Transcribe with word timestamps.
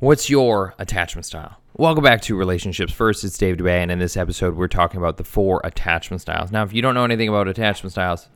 What's 0.00 0.30
your 0.30 0.76
attachment 0.78 1.26
style? 1.26 1.56
Welcome 1.76 2.04
back 2.04 2.20
to 2.22 2.36
Relationships 2.36 2.92
First. 2.92 3.24
It's 3.24 3.36
Dave 3.36 3.56
Dubay, 3.56 3.82
and 3.82 3.90
in 3.90 3.98
this 3.98 4.16
episode, 4.16 4.54
we're 4.54 4.68
talking 4.68 4.98
about 4.98 5.16
the 5.16 5.24
four 5.24 5.60
attachment 5.64 6.20
styles. 6.20 6.52
Now, 6.52 6.62
if 6.62 6.72
you 6.72 6.80
don't 6.80 6.94
know 6.94 7.02
anything 7.02 7.28
about 7.28 7.48
attachment 7.48 7.90
styles, 7.90 8.28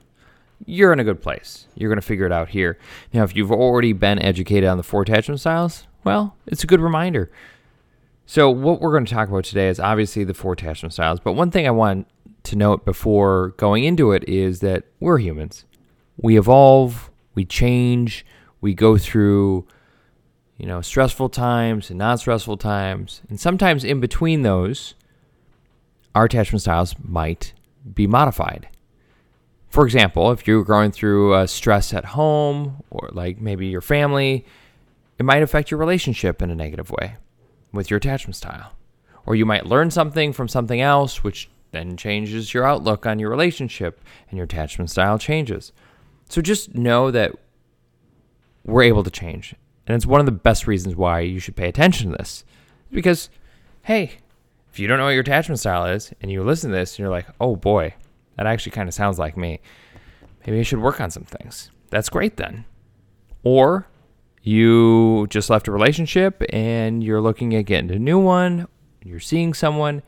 you're 0.66 0.92
in 0.92 0.98
a 0.98 1.04
good 1.04 1.22
place. 1.22 1.68
You're 1.76 1.88
going 1.88 2.00
to 2.00 2.06
figure 2.06 2.26
it 2.26 2.32
out 2.32 2.48
here. 2.48 2.78
Now, 3.12 3.22
if 3.22 3.36
you've 3.36 3.52
already 3.52 3.92
been 3.92 4.20
educated 4.20 4.68
on 4.68 4.76
the 4.76 4.82
four 4.82 5.02
attachment 5.02 5.38
styles, 5.38 5.86
well, 6.02 6.34
it's 6.48 6.64
a 6.64 6.66
good 6.66 6.80
reminder. 6.80 7.30
So, 8.26 8.50
what 8.50 8.80
we're 8.80 8.90
going 8.90 9.04
to 9.04 9.14
talk 9.14 9.28
about 9.28 9.44
today 9.44 9.68
is 9.68 9.78
obviously 9.78 10.24
the 10.24 10.34
four 10.34 10.54
attachment 10.54 10.94
styles. 10.94 11.20
But 11.20 11.34
one 11.34 11.52
thing 11.52 11.68
I 11.68 11.70
want 11.70 12.08
to 12.42 12.56
note 12.56 12.84
before 12.84 13.50
going 13.50 13.84
into 13.84 14.10
it 14.10 14.28
is 14.28 14.58
that 14.60 14.82
we're 14.98 15.18
humans. 15.18 15.64
We 16.16 16.36
evolve, 16.36 17.12
we 17.36 17.44
change, 17.44 18.26
we 18.60 18.74
go 18.74 18.98
through 18.98 19.68
you 20.62 20.68
know, 20.68 20.80
stressful 20.80 21.28
times 21.28 21.90
and 21.90 21.98
non 21.98 22.16
stressful 22.16 22.56
times. 22.56 23.20
And 23.28 23.38
sometimes 23.38 23.82
in 23.82 23.98
between 23.98 24.42
those, 24.42 24.94
our 26.14 26.26
attachment 26.26 26.62
styles 26.62 26.94
might 27.02 27.52
be 27.92 28.06
modified. 28.06 28.68
For 29.68 29.84
example, 29.84 30.30
if 30.30 30.46
you're 30.46 30.62
going 30.62 30.92
through 30.92 31.34
a 31.34 31.48
stress 31.48 31.92
at 31.92 32.04
home 32.04 32.84
or 32.90 33.10
like 33.12 33.40
maybe 33.40 33.66
your 33.66 33.80
family, 33.80 34.46
it 35.18 35.24
might 35.24 35.42
affect 35.42 35.72
your 35.72 35.80
relationship 35.80 36.40
in 36.40 36.48
a 36.48 36.54
negative 36.54 36.92
way 36.92 37.16
with 37.72 37.90
your 37.90 37.96
attachment 37.96 38.36
style. 38.36 38.72
Or 39.26 39.34
you 39.34 39.44
might 39.44 39.66
learn 39.66 39.90
something 39.90 40.32
from 40.32 40.46
something 40.46 40.80
else, 40.80 41.24
which 41.24 41.50
then 41.72 41.96
changes 41.96 42.54
your 42.54 42.64
outlook 42.64 43.04
on 43.04 43.18
your 43.18 43.30
relationship 43.30 44.00
and 44.30 44.36
your 44.36 44.44
attachment 44.44 44.90
style 44.90 45.18
changes. 45.18 45.72
So 46.28 46.40
just 46.40 46.76
know 46.76 47.10
that 47.10 47.32
we're 48.64 48.82
able 48.82 49.02
to 49.02 49.10
change 49.10 49.56
and 49.86 49.96
it's 49.96 50.06
one 50.06 50.20
of 50.20 50.26
the 50.26 50.32
best 50.32 50.66
reasons 50.66 50.96
why 50.96 51.20
you 51.20 51.38
should 51.38 51.56
pay 51.56 51.68
attention 51.68 52.10
to 52.10 52.16
this. 52.16 52.44
Because, 52.90 53.30
hey, 53.82 54.12
if 54.70 54.78
you 54.78 54.86
don't 54.86 54.98
know 54.98 55.04
what 55.04 55.10
your 55.10 55.22
attachment 55.22 55.58
style 55.58 55.86
is 55.86 56.12
and 56.20 56.30
you 56.30 56.42
listen 56.42 56.70
to 56.70 56.76
this 56.76 56.92
and 56.92 57.00
you're 57.00 57.10
like, 57.10 57.26
oh 57.40 57.56
boy, 57.56 57.94
that 58.36 58.46
actually 58.46 58.72
kind 58.72 58.88
of 58.88 58.94
sounds 58.94 59.18
like 59.18 59.36
me, 59.36 59.60
maybe 60.46 60.60
I 60.60 60.62
should 60.62 60.80
work 60.80 61.00
on 61.00 61.10
some 61.10 61.24
things. 61.24 61.70
That's 61.90 62.08
great 62.08 62.36
then. 62.36 62.64
Or 63.42 63.86
you 64.42 65.26
just 65.28 65.50
left 65.50 65.68
a 65.68 65.72
relationship 65.72 66.42
and 66.50 67.02
you're 67.02 67.20
looking 67.20 67.54
at 67.54 67.66
getting 67.66 67.90
a 67.90 67.98
new 67.98 68.18
one, 68.18 68.68
you're 69.04 69.20
seeing 69.20 69.54
someone. 69.54 70.02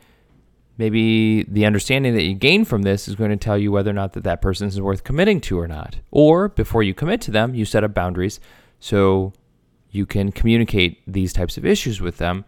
Maybe 0.76 1.44
the 1.44 1.66
understanding 1.66 2.14
that 2.14 2.24
you 2.24 2.34
gain 2.34 2.64
from 2.64 2.82
this 2.82 3.06
is 3.06 3.14
going 3.14 3.30
to 3.30 3.36
tell 3.36 3.56
you 3.56 3.70
whether 3.70 3.90
or 3.90 3.94
not 3.94 4.12
that 4.14 4.24
that 4.24 4.42
person 4.42 4.66
is 4.66 4.80
worth 4.80 5.04
committing 5.04 5.40
to 5.42 5.58
or 5.58 5.68
not. 5.68 5.96
Or 6.10 6.48
before 6.48 6.82
you 6.82 6.94
commit 6.94 7.20
to 7.22 7.30
them, 7.30 7.54
you 7.54 7.64
set 7.64 7.84
up 7.84 7.94
boundaries 7.94 8.40
so 8.80 9.32
you 9.94 10.06
can 10.06 10.32
communicate 10.32 11.00
these 11.06 11.32
types 11.32 11.56
of 11.56 11.64
issues 11.64 12.00
with 12.00 12.18
them 12.18 12.44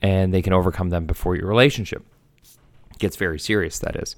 and 0.00 0.32
they 0.32 0.42
can 0.42 0.52
overcome 0.52 0.90
them 0.90 1.06
before 1.06 1.36
your 1.36 1.46
relationship 1.46 2.04
gets 3.00 3.16
very 3.16 3.40
serious, 3.40 3.80
that 3.80 3.96
is. 3.96 4.14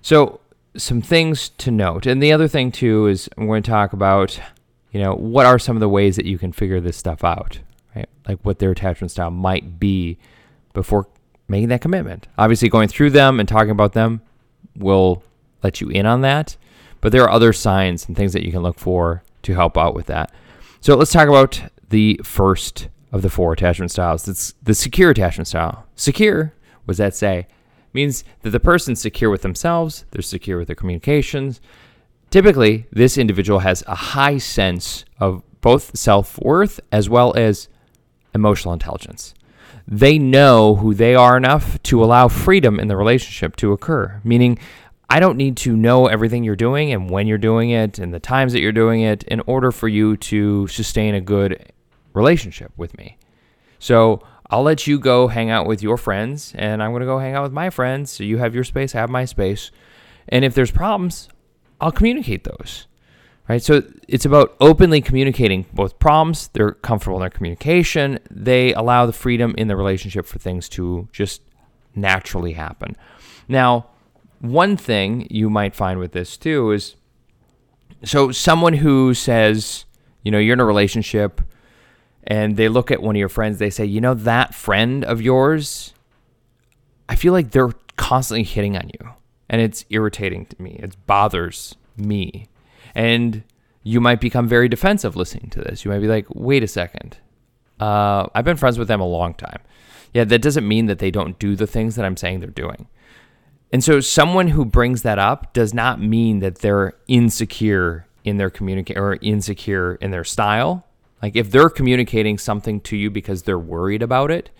So, 0.00 0.40
some 0.76 1.02
things 1.02 1.50
to 1.50 1.70
note. 1.70 2.06
And 2.06 2.22
the 2.22 2.32
other 2.32 2.48
thing, 2.48 2.72
too, 2.72 3.06
is 3.06 3.28
I'm 3.36 3.46
going 3.46 3.62
to 3.62 3.70
talk 3.70 3.92
about, 3.92 4.40
you 4.90 5.00
know, 5.00 5.14
what 5.14 5.46
are 5.46 5.58
some 5.58 5.76
of 5.76 5.80
the 5.80 5.88
ways 5.88 6.16
that 6.16 6.24
you 6.24 6.38
can 6.38 6.52
figure 6.52 6.80
this 6.80 6.96
stuff 6.96 7.22
out, 7.22 7.60
right? 7.94 8.08
Like 8.26 8.40
what 8.42 8.58
their 8.58 8.70
attachment 8.70 9.10
style 9.10 9.30
might 9.30 9.78
be 9.78 10.18
before 10.72 11.06
making 11.46 11.68
that 11.68 11.80
commitment. 11.80 12.26
Obviously, 12.38 12.68
going 12.68 12.88
through 12.88 13.10
them 13.10 13.38
and 13.38 13.48
talking 13.48 13.70
about 13.70 13.92
them 13.92 14.22
will 14.76 15.22
let 15.62 15.80
you 15.80 15.90
in 15.90 16.06
on 16.06 16.22
that. 16.22 16.56
But 17.00 17.12
there 17.12 17.22
are 17.22 17.30
other 17.30 17.52
signs 17.52 18.08
and 18.08 18.16
things 18.16 18.32
that 18.32 18.44
you 18.44 18.50
can 18.50 18.62
look 18.62 18.78
for 18.78 19.22
to 19.42 19.54
help 19.54 19.76
out 19.76 19.94
with 19.94 20.06
that. 20.06 20.32
So 20.84 20.96
let's 20.96 21.12
talk 21.12 21.28
about 21.28 21.62
the 21.88 22.20
first 22.22 22.88
of 23.10 23.22
the 23.22 23.30
four 23.30 23.54
attachment 23.54 23.90
styles. 23.90 24.28
It's 24.28 24.52
the 24.62 24.74
secure 24.74 25.08
attachment 25.08 25.48
style. 25.48 25.86
Secure, 25.96 26.52
what 26.84 26.92
does 26.92 26.98
that 26.98 27.14
say? 27.14 27.46
means 27.94 28.22
that 28.42 28.50
the 28.50 28.60
person's 28.60 29.00
secure 29.00 29.30
with 29.30 29.40
themselves, 29.40 30.04
they're 30.10 30.20
secure 30.20 30.58
with 30.58 30.66
their 30.66 30.76
communications. 30.76 31.62
Typically, 32.28 32.86
this 32.92 33.16
individual 33.16 33.60
has 33.60 33.82
a 33.86 33.94
high 33.94 34.36
sense 34.36 35.06
of 35.18 35.42
both 35.62 35.96
self 35.96 36.38
worth 36.40 36.80
as 36.92 37.08
well 37.08 37.32
as 37.32 37.70
emotional 38.34 38.74
intelligence. 38.74 39.32
They 39.88 40.18
know 40.18 40.74
who 40.74 40.92
they 40.92 41.14
are 41.14 41.38
enough 41.38 41.82
to 41.84 42.04
allow 42.04 42.28
freedom 42.28 42.78
in 42.78 42.88
the 42.88 42.96
relationship 42.98 43.56
to 43.56 43.72
occur, 43.72 44.20
meaning 44.22 44.58
I 45.14 45.20
don't 45.20 45.36
need 45.36 45.56
to 45.58 45.76
know 45.76 46.08
everything 46.08 46.42
you're 46.42 46.56
doing 46.56 46.90
and 46.90 47.08
when 47.08 47.28
you're 47.28 47.38
doing 47.38 47.70
it 47.70 48.00
and 48.00 48.12
the 48.12 48.18
times 48.18 48.52
that 48.52 48.58
you're 48.58 48.72
doing 48.72 49.02
it 49.02 49.22
in 49.22 49.38
order 49.46 49.70
for 49.70 49.86
you 49.86 50.16
to 50.16 50.66
sustain 50.66 51.14
a 51.14 51.20
good 51.20 51.72
relationship 52.14 52.72
with 52.76 52.98
me. 52.98 53.16
So 53.78 54.24
I'll 54.50 54.64
let 54.64 54.88
you 54.88 54.98
go 54.98 55.28
hang 55.28 55.50
out 55.50 55.68
with 55.68 55.84
your 55.84 55.96
friends 55.96 56.52
and 56.56 56.82
I'm 56.82 56.90
going 56.90 57.02
to 57.02 57.06
go 57.06 57.20
hang 57.20 57.34
out 57.34 57.44
with 57.44 57.52
my 57.52 57.70
friends. 57.70 58.10
So 58.10 58.24
you 58.24 58.38
have 58.38 58.56
your 58.56 58.64
space, 58.64 58.92
I 58.96 58.98
have 58.98 59.08
my 59.08 59.24
space. 59.24 59.70
And 60.30 60.44
if 60.44 60.52
there's 60.52 60.72
problems, 60.72 61.28
I'll 61.80 61.92
communicate 61.92 62.42
those. 62.42 62.88
Right? 63.48 63.62
So 63.62 63.84
it's 64.08 64.24
about 64.24 64.56
openly 64.58 65.00
communicating 65.00 65.64
both 65.72 66.00
problems, 66.00 66.48
they're 66.54 66.72
comfortable 66.72 67.18
in 67.18 67.20
their 67.20 67.30
communication, 67.30 68.18
they 68.32 68.74
allow 68.74 69.06
the 69.06 69.12
freedom 69.12 69.54
in 69.56 69.68
the 69.68 69.76
relationship 69.76 70.26
for 70.26 70.40
things 70.40 70.68
to 70.70 71.06
just 71.12 71.40
naturally 71.94 72.54
happen. 72.54 72.96
Now, 73.46 73.90
one 74.44 74.76
thing 74.76 75.26
you 75.30 75.48
might 75.48 75.74
find 75.74 75.98
with 75.98 76.12
this 76.12 76.36
too 76.36 76.70
is 76.72 76.96
so 78.04 78.30
someone 78.30 78.74
who 78.74 79.14
says, 79.14 79.86
you 80.22 80.30
know, 80.30 80.38
you're 80.38 80.52
in 80.52 80.60
a 80.60 80.64
relationship 80.64 81.40
and 82.24 82.56
they 82.56 82.68
look 82.68 82.90
at 82.90 83.02
one 83.02 83.16
of 83.16 83.20
your 83.20 83.28
friends, 83.28 83.58
they 83.58 83.70
say, 83.70 83.84
you 83.84 84.00
know, 84.00 84.14
that 84.14 84.54
friend 84.54 85.04
of 85.04 85.22
yours, 85.22 85.94
I 87.08 87.16
feel 87.16 87.32
like 87.32 87.52
they're 87.52 87.72
constantly 87.96 88.44
hitting 88.44 88.76
on 88.76 88.90
you 89.00 89.10
and 89.48 89.62
it's 89.62 89.86
irritating 89.88 90.46
to 90.46 90.62
me. 90.62 90.78
It 90.82 90.94
bothers 91.06 91.74
me. 91.96 92.48
And 92.94 93.44
you 93.82 94.00
might 94.00 94.20
become 94.20 94.46
very 94.46 94.68
defensive 94.68 95.16
listening 95.16 95.50
to 95.50 95.60
this. 95.60 95.84
You 95.84 95.90
might 95.90 96.00
be 96.00 96.08
like, 96.08 96.26
wait 96.30 96.62
a 96.62 96.68
second. 96.68 97.18
Uh, 97.80 98.26
I've 98.34 98.44
been 98.44 98.56
friends 98.56 98.78
with 98.78 98.88
them 98.88 99.00
a 99.00 99.06
long 99.06 99.34
time. 99.34 99.60
Yeah, 100.12 100.24
that 100.24 100.42
doesn't 100.42 100.66
mean 100.68 100.86
that 100.86 100.98
they 100.98 101.10
don't 101.10 101.38
do 101.38 101.56
the 101.56 101.66
things 101.66 101.96
that 101.96 102.04
I'm 102.04 102.16
saying 102.16 102.40
they're 102.40 102.50
doing. 102.50 102.88
And 103.72 103.82
so 103.82 104.00
someone 104.00 104.48
who 104.48 104.64
brings 104.64 105.02
that 105.02 105.18
up 105.18 105.52
does 105.52 105.74
not 105.74 106.00
mean 106.00 106.38
that 106.40 106.58
they're 106.58 106.94
insecure 107.08 108.06
in 108.22 108.36
their 108.36 108.50
communicate 108.50 108.96
or 108.96 109.18
insecure 109.20 109.96
in 109.96 110.10
their 110.10 110.24
style. 110.24 110.86
Like 111.22 111.36
if 111.36 111.50
they're 111.50 111.70
communicating 111.70 112.38
something 112.38 112.80
to 112.82 112.96
you 112.96 113.10
because 113.10 113.42
they're 113.42 113.58
worried 113.58 114.02
about 114.02 114.30
it, 114.30 114.50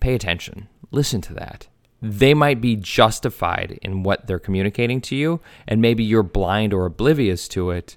pay 0.00 0.14
attention. 0.14 0.68
Listen 0.90 1.20
to 1.22 1.34
that. 1.34 1.68
They 2.02 2.32
might 2.34 2.60
be 2.60 2.76
justified 2.76 3.78
in 3.82 4.02
what 4.02 4.26
they're 4.26 4.38
communicating 4.38 5.00
to 5.02 5.16
you, 5.16 5.40
and 5.68 5.82
maybe 5.82 6.02
you're 6.02 6.22
blind 6.22 6.72
or 6.72 6.86
oblivious 6.86 7.46
to 7.48 7.70
it. 7.70 7.96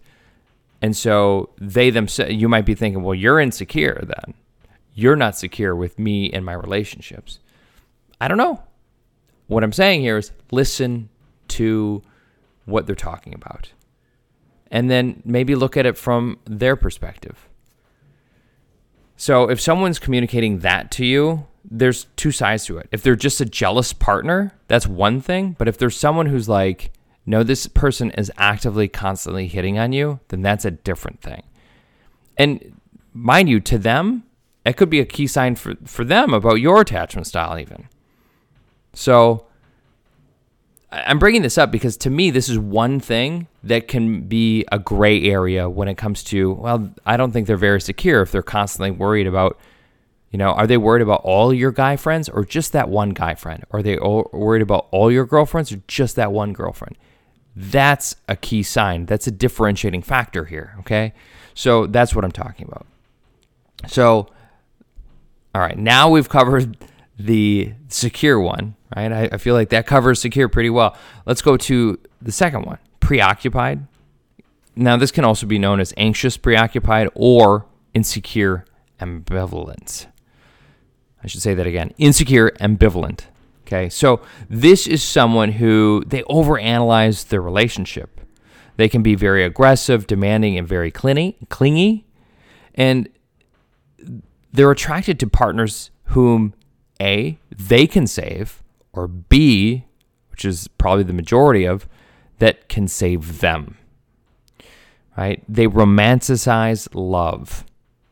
And 0.82 0.96
so 0.96 1.52
they 1.58 1.90
themselves, 1.90 2.34
you 2.34 2.50
might 2.50 2.66
be 2.66 2.76
thinking, 2.76 3.02
well, 3.02 3.16
you're 3.16 3.40
insecure 3.40 4.04
then. 4.04 4.34
You're 4.94 5.16
not 5.16 5.38
secure 5.38 5.74
with 5.74 5.98
me 5.98 6.32
and 6.32 6.44
my 6.44 6.54
relationships. 6.54 7.40
I 8.20 8.28
don't 8.28 8.38
know. 8.38 8.62
What 9.54 9.64
I'm 9.64 9.72
saying 9.72 10.02
here 10.02 10.18
is 10.18 10.32
listen 10.52 11.10
to 11.50 12.02
what 12.66 12.88
they're 12.88 12.96
talking 12.96 13.34
about. 13.34 13.72
And 14.72 14.90
then 14.90 15.22
maybe 15.24 15.54
look 15.54 15.78
at 15.78 15.86
it 15.86 15.98
from 15.98 16.40
their 16.46 16.76
perspective. 16.76 17.48
So 19.16 19.50
if 19.50 19.62
someone's 19.62 20.00
communicating 20.00 20.60
that 20.60 20.90
to 20.92 21.06
you, 21.06 21.46
there's 21.64 22.08
two 22.16 22.32
sides 22.32 22.66
to 22.66 22.78
it. 22.78 22.90
If 22.92 23.04
they're 23.04 23.16
just 23.16 23.40
a 23.40 23.46
jealous 23.46 23.94
partner, 23.94 24.54
that's 24.68 24.88
one 24.88 25.22
thing. 25.22 25.56
But 25.58 25.68
if 25.68 25.78
there's 25.78 25.96
someone 25.96 26.26
who's 26.26 26.50
like, 26.50 26.92
no, 27.26 27.44
this 27.44 27.68
person 27.68 28.12
is 28.12 28.32
actively, 28.38 28.88
constantly 28.88 29.48
hitting 29.48 29.78
on 29.78 29.94
you, 29.94 30.20
then 30.30 30.42
that's 30.42 30.66
a 30.66 30.72
different 30.72 31.22
thing. 31.22 31.44
And 32.38 32.82
mind 33.14 33.48
you, 33.50 33.60
to 33.62 33.78
them, 33.78 34.24
it 34.66 34.74
could 34.74 34.90
be 34.90 35.00
a 35.00 35.06
key 35.06 35.28
sign 35.28 35.56
for, 35.56 35.76
for 35.86 36.04
them 36.04 36.34
about 36.34 36.56
your 36.56 36.82
attachment 36.82 37.28
style, 37.28 37.58
even. 37.60 37.88
So 38.94 39.46
I'm 40.92 41.18
bringing 41.18 41.42
this 41.42 41.58
up 41.58 41.72
because 41.72 41.98
to 41.98 42.10
me, 42.10 42.30
this 42.30 42.48
is 42.48 42.60
one 42.60 43.00
thing 43.00 43.48
that 43.64 43.88
can 43.88 44.22
be 44.22 44.64
a 44.72 44.78
gray 44.78 45.24
area 45.24 45.70
when 45.70 45.88
it 45.88 45.96
comes 45.98 46.24
to, 46.26 46.54
well, 46.54 46.94
I 47.06 47.18
don't 47.18 47.32
think 47.32 47.48
they're 47.48 47.58
very 47.58 47.82
secure 47.82 48.22
if 48.22 48.32
they're 48.32 48.44
constantly 48.44 48.92
worried 48.92 49.26
about, 49.26 49.60
you 50.30 50.38
know, 50.38 50.52
are 50.52 50.68
they 50.68 50.78
worried 50.78 51.02
about 51.02 51.22
all 51.24 51.54
your 51.54 51.72
guy 51.72 51.96
friends 51.96 52.30
or 52.30 52.46
just 52.46 52.74
that 52.74 52.90
one 52.90 53.10
guy 53.10 53.34
friend? 53.34 53.64
Are 53.72 53.82
they 53.82 53.98
worried 53.98 54.62
about 54.62 54.88
all 54.92 55.12
your 55.12 55.26
girlfriends 55.26 55.72
or 55.72 55.82
just 55.88 56.16
that 56.16 56.32
one 56.32 56.54
girlfriend? 56.54 56.96
That's 57.56 58.16
a 58.28 58.36
key 58.36 58.62
sign. 58.62 59.06
That's 59.06 59.26
a 59.26 59.32
differentiating 59.32 60.04
factor 60.04 60.46
here. 60.46 60.76
Okay. 60.82 61.14
So 61.56 61.88
that's 61.88 62.16
what 62.16 62.24
I'm 62.24 62.32
talking 62.32 62.68
about. 62.68 62.86
So, 63.88 64.28
all 65.56 65.62
right, 65.62 65.78
now 65.78 66.10
we've 66.10 66.30
covered 66.30 66.78
the 67.18 67.74
secure 67.90 68.40
one, 68.40 68.76
right? 68.96 69.12
I, 69.12 69.30
I 69.34 69.38
feel 69.38 69.54
like 69.54 69.70
that 69.70 69.86
covers 69.86 70.22
secure 70.22 70.50
pretty 70.50 70.70
well. 70.70 70.98
Let's 71.26 71.42
go 71.42 71.58
to 71.58 72.00
the 72.22 72.32
second 72.32 72.66
one 72.66 72.80
preoccupied. 73.00 73.86
Now, 74.76 74.98
this 74.98 75.12
can 75.12 75.24
also 75.24 75.46
be 75.46 75.60
known 75.60 75.80
as 75.80 75.94
anxious 75.98 76.38
preoccupied 76.38 77.10
or 77.14 77.66
insecure 77.94 78.66
ambivalent. 79.00 80.08
I 81.24 81.28
should 81.28 81.42
say 81.42 81.54
that 81.54 81.68
again 81.68 81.94
insecure, 81.98 82.52
ambivalent. 82.60 83.26
Okay, 83.66 83.90
so 83.90 84.22
this 84.50 84.88
is 84.88 85.02
someone 85.02 85.54
who 85.54 86.04
they 86.06 86.22
overanalyze 86.24 87.28
their 87.30 87.42
relationship. 87.42 88.20
They 88.76 88.90
can 88.90 89.04
be 89.04 89.16
very 89.16 89.44
aggressive, 89.44 90.08
demanding, 90.08 90.58
and 90.58 90.68
very 90.68 90.92
clingy, 90.92 91.38
clingy. 91.50 92.06
And 92.76 93.08
they're 94.52 94.72
attracted 94.72 95.20
to 95.20 95.28
partners 95.28 95.92
whom 96.06 96.54
A, 97.02 97.38
they 97.50 97.88
can 97.88 98.08
save, 98.08 98.64
or 98.92 99.08
B, 99.08 99.86
which 100.32 100.46
is 100.46 100.68
probably 100.68 101.04
the 101.04 101.14
majority 101.14 101.66
of, 101.66 101.88
that 102.40 102.68
can 102.70 102.88
save 102.88 103.40
them. 103.40 103.78
Right? 105.18 105.44
They 105.48 105.68
romanticize 105.68 106.88
love. 106.94 107.66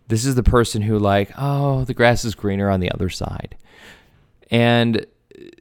This 0.08 0.26
is 0.26 0.36
the 0.36 0.44
person 0.44 0.84
who, 0.84 1.00
like, 1.00 1.32
oh, 1.38 1.84
the 1.86 1.94
grass 1.94 2.26
is 2.26 2.36
greener 2.36 2.70
on 2.70 2.80
the 2.80 2.92
other 2.92 3.10
side. 3.10 3.56
And 4.52 5.06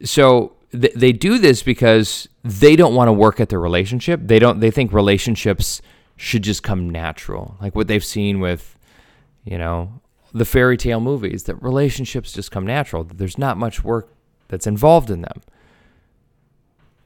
so 0.04 0.56
th- 0.72 0.94
they 0.94 1.12
do 1.12 1.38
this 1.38 1.62
because 1.62 2.28
they 2.42 2.76
don't 2.76 2.94
want 2.94 3.08
to 3.08 3.12
work 3.12 3.40
at 3.40 3.48
their 3.48 3.60
relationship. 3.60 4.20
They 4.22 4.38
don't, 4.38 4.60
they 4.60 4.70
think 4.70 4.92
relationships 4.92 5.80
should 6.16 6.42
just 6.42 6.62
come 6.62 6.90
natural. 6.90 7.56
Like 7.60 7.74
what 7.74 7.86
they've 7.86 8.04
seen 8.04 8.40
with, 8.40 8.76
you 9.44 9.56
know, 9.56 10.00
the 10.32 10.44
fairy 10.44 10.76
tale 10.76 11.00
movies, 11.00 11.44
that 11.44 11.56
relationships 11.56 12.32
just 12.32 12.50
come 12.50 12.66
natural. 12.66 13.04
There's 13.04 13.38
not 13.38 13.56
much 13.56 13.84
work 13.84 14.12
that's 14.48 14.66
involved 14.66 15.10
in 15.10 15.22
them 15.22 15.40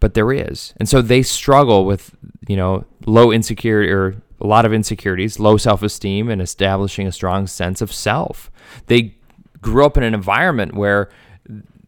but 0.05 0.13
there 0.13 0.35
is. 0.35 0.75
And 0.77 0.87
so 0.87 1.01
they 1.01 1.23
struggle 1.23 1.87
with, 1.87 2.15
you 2.47 2.57
know, 2.57 2.85
low 3.07 3.33
insecurity 3.33 3.91
or 3.91 4.17
a 4.39 4.47
lot 4.47 4.67
of 4.67 4.73
insecurities, 4.75 5.41
low 5.41 5.57
self 5.57 5.83
esteem, 5.83 6.29
and 6.29 6.43
establishing 6.43 7.07
a 7.07 7.13
strong 7.13 7.47
sense 7.47 7.81
of 7.81 7.91
self. 7.91 8.51
They 8.89 9.15
grew 9.63 9.87
up 9.87 9.97
in 9.97 10.03
an 10.03 10.13
environment 10.13 10.75
where 10.75 11.09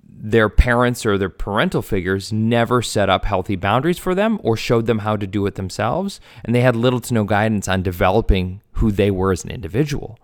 their 0.08 0.48
parents 0.48 1.04
or 1.04 1.18
their 1.18 1.28
parental 1.28 1.82
figures 1.82 2.32
never 2.32 2.80
set 2.80 3.10
up 3.10 3.26
healthy 3.26 3.54
boundaries 3.54 3.98
for 3.98 4.14
them 4.14 4.40
or 4.42 4.56
showed 4.56 4.86
them 4.86 5.00
how 5.00 5.18
to 5.18 5.26
do 5.26 5.44
it 5.44 5.56
themselves. 5.56 6.18
And 6.42 6.54
they 6.54 6.62
had 6.62 6.74
little 6.74 7.00
to 7.00 7.12
no 7.12 7.24
guidance 7.24 7.68
on 7.68 7.82
developing 7.82 8.62
who 8.72 8.90
they 8.90 9.10
were 9.10 9.32
as 9.32 9.44
an 9.44 9.50
individual. 9.50 10.18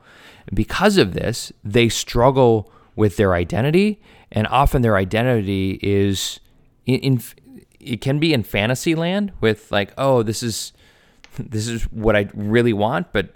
Because 0.53 0.97
of 0.97 1.15
this, 1.15 1.53
they 1.65 1.89
struggle 1.89 2.71
with 2.97 3.17
their 3.17 3.35
identity. 3.35 4.01
And 4.31 4.47
often 4.49 4.83
their 4.83 4.97
identity 4.97 5.79
is 5.83 6.41
in, 6.87 6.99
in 7.01 7.23
it 7.81 8.01
can 8.01 8.19
be 8.19 8.33
in 8.33 8.43
fantasy 8.43 8.95
land 8.95 9.33
with 9.41 9.71
like, 9.71 9.93
oh, 9.99 10.23
this 10.23 10.43
is 10.43 10.73
this 11.39 11.69
is 11.69 11.85
what 11.85 12.17
I 12.17 12.29
really 12.35 12.73
want, 12.73 13.13
but 13.13 13.31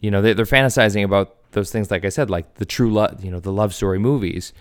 you 0.00 0.10
know, 0.10 0.20
they, 0.20 0.32
they're 0.32 0.44
fantasizing 0.44 1.04
about 1.04 1.36
those 1.52 1.70
things, 1.70 1.90
like 1.90 2.04
I 2.04 2.08
said, 2.08 2.30
like 2.30 2.54
the 2.54 2.64
true 2.64 2.92
love, 2.92 3.24
you 3.24 3.30
know, 3.30 3.40
the 3.40 3.52
love 3.52 3.74
story 3.74 3.98
movies, 3.98 4.52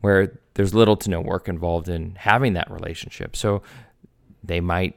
where 0.00 0.38
there's 0.54 0.74
little 0.74 0.96
to 0.96 1.10
no 1.10 1.20
work 1.20 1.48
involved 1.48 1.88
in 1.88 2.16
having 2.16 2.54
that 2.54 2.70
relationship. 2.70 3.36
So 3.36 3.62
they 4.42 4.60
might 4.60 4.96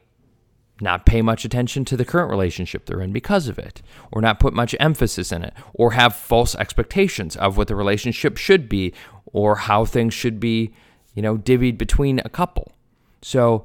not 0.81 1.06
pay 1.06 1.22
much 1.22 1.45
attention 1.45 1.86
to 1.86 1.98
the 1.98 2.06
current 2.06 2.30
relationship 2.30 2.86
they're 2.86 3.01
in 3.01 3.12
because 3.12 3.48
of 3.48 3.60
it, 3.60 3.81
or 4.12 4.22
not 4.22 4.39
put 4.39 4.54
much 4.54 4.75
emphasis 4.80 5.31
in 5.31 5.44
it, 5.44 5.54
or 5.74 5.92
have 5.92 6.16
false 6.16 6.56
expectations 6.56 7.36
of 7.36 7.57
what 7.57 7.68
the 7.68 7.75
relationship 7.75 8.38
should 8.38 8.68
be, 8.68 8.94
or 9.25 9.56
how 9.56 9.86
things 9.86 10.13
should 10.13 10.39
be, 10.39 10.74
you 11.13 11.22
know, 11.22 11.38
divvied 11.38 11.78
between 11.78 12.19
a 12.24 12.30
couple. 12.30 12.72
So 13.22 13.63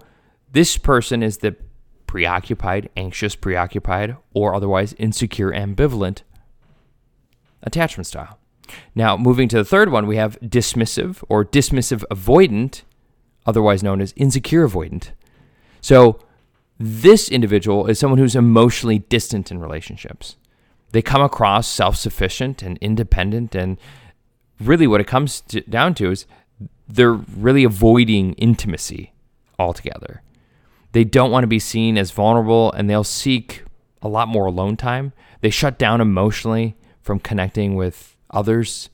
this 0.52 0.76
person 0.76 1.22
is 1.22 1.38
the 1.38 1.56
preoccupied, 2.06 2.88
anxious, 2.96 3.34
preoccupied, 3.36 4.16
or 4.32 4.54
otherwise 4.54 4.94
insecure, 4.94 5.50
ambivalent 5.50 6.22
attachment 7.62 8.06
style. 8.06 8.38
Now, 8.94 9.16
moving 9.16 9.48
to 9.48 9.58
the 9.58 9.64
third 9.64 9.90
one, 9.90 10.06
we 10.06 10.16
have 10.16 10.38
dismissive 10.40 11.22
or 11.28 11.44
dismissive 11.44 12.04
avoidant, 12.10 12.82
otherwise 13.44 13.82
known 13.82 14.00
as 14.00 14.12
insecure 14.16 14.69
avoidant. 14.69 15.10
So, 15.80 16.19
this 16.78 17.28
individual 17.31 17.87
is 17.87 17.99
someone 17.99 18.19
who's 18.19 18.37
emotionally 18.37 18.99
distant 18.99 19.50
in 19.50 19.58
relationships. 19.58 20.37
They 20.93 21.02
come 21.02 21.23
across 21.23 21.67
self 21.67 21.96
sufficient 21.96 22.62
and 22.62 22.78
independent, 22.78 23.55
and 23.55 23.78
really 24.61 24.87
what 24.87 25.00
it 25.00 25.06
comes 25.06 25.40
to, 25.43 25.61
down 25.62 25.94
to 25.94 26.11
is 26.11 26.26
they're 26.88 27.12
really 27.12 27.64
avoiding 27.64 28.34
intimacy 28.34 29.12
altogether. 29.58 30.23
They 30.93 31.05
don't 31.05 31.31
want 31.31 31.43
to 31.43 31.49
be 31.49 31.58
seen 31.58 31.99
as 31.99 32.11
vulnerable 32.11 32.73
and 32.73 32.88
they'll 32.88 33.05
seek 33.05 33.64
a 34.00 34.08
lot 34.08 34.29
more 34.29 34.46
alone 34.46 34.76
time. 34.76 35.12
They 35.40 35.50
shut 35.50 35.79
down 35.79 36.00
emotionally 36.00 36.76
from 37.02 37.19
connecting 37.19 37.75
with 37.75 38.17
others. 38.31 38.88